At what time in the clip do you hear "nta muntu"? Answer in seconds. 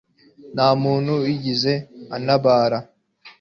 0.53-1.11